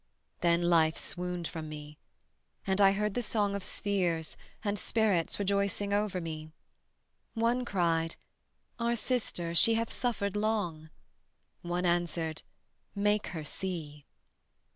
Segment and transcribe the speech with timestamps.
[0.39, 1.99] Then life swooned from me.
[2.65, 6.49] And I heard the song Of spheres and spirits rejoicing over me:
[7.35, 8.15] One cried:
[8.79, 10.89] "Our sister, she hath suffered long."
[11.61, 12.41] One answered:
[12.95, 14.07] "Make her see."